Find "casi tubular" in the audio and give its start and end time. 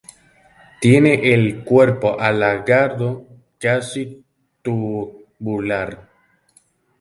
3.59-6.09